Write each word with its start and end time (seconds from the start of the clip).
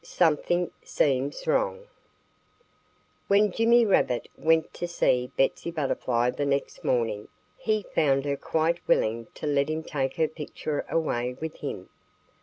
XX 0.03 0.07
SOMETHING 0.07 0.71
SEEMS 0.83 1.45
WRONG 1.45 1.85
WHEN 3.27 3.51
Jimmy 3.51 3.85
Rabbit 3.85 4.29
went 4.35 4.73
to 4.73 4.87
see 4.87 5.29
Betsy 5.37 5.69
Butterfly 5.69 6.31
the 6.31 6.45
next 6.47 6.83
morning 6.83 7.27
he 7.55 7.85
found 7.93 8.25
her 8.25 8.35
quite 8.35 8.79
willing 8.87 9.27
to 9.35 9.45
let 9.45 9.69
him 9.69 9.83
take 9.83 10.15
her 10.15 10.27
picture 10.27 10.87
away 10.89 11.37
with 11.39 11.57
him. 11.57 11.89